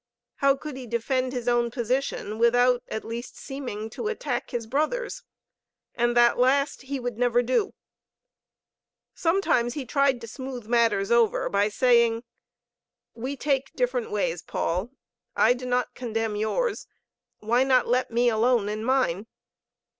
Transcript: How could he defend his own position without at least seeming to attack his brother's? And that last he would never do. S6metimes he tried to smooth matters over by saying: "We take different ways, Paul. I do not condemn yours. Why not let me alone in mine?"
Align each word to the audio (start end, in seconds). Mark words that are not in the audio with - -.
How 0.37 0.55
could 0.55 0.77
he 0.77 0.87
defend 0.87 1.31
his 1.31 1.47
own 1.47 1.69
position 1.69 2.39
without 2.39 2.81
at 2.87 3.05
least 3.05 3.37
seeming 3.37 3.87
to 3.91 4.07
attack 4.07 4.49
his 4.49 4.65
brother's? 4.65 5.21
And 5.93 6.17
that 6.17 6.39
last 6.39 6.81
he 6.81 6.99
would 6.99 7.19
never 7.19 7.43
do. 7.43 7.75
S6metimes 9.15 9.73
he 9.73 9.85
tried 9.85 10.19
to 10.21 10.27
smooth 10.27 10.65
matters 10.65 11.11
over 11.11 11.49
by 11.49 11.69
saying: 11.69 12.23
"We 13.13 13.37
take 13.37 13.73
different 13.75 14.09
ways, 14.09 14.41
Paul. 14.41 14.89
I 15.35 15.53
do 15.53 15.67
not 15.67 15.93
condemn 15.93 16.35
yours. 16.35 16.87
Why 17.37 17.63
not 17.63 17.87
let 17.87 18.09
me 18.09 18.27
alone 18.27 18.69
in 18.69 18.83
mine?" 18.83 19.27